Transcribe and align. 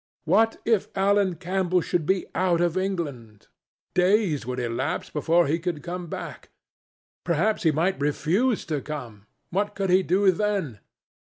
What 0.25 0.59
if 0.65 0.87
Alan 0.97 1.35
Campbell 1.35 1.81
should 1.81 2.07
be 2.07 2.25
out 2.33 2.59
of 2.59 2.75
England? 2.75 3.49
Days 3.93 4.47
would 4.47 4.59
elapse 4.59 5.11
before 5.11 5.45
he 5.45 5.59
could 5.59 5.83
come 5.83 6.07
back. 6.07 6.49
Perhaps 7.23 7.61
he 7.61 7.71
might 7.71 8.01
refuse 8.01 8.65
to 8.65 8.81
come. 8.81 9.27
What 9.51 9.75
could 9.75 9.91
he 9.91 10.01
do 10.01 10.31
then? 10.31 10.79